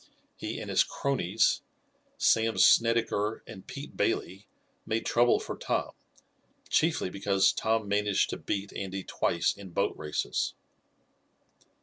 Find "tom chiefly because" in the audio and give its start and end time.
5.55-7.53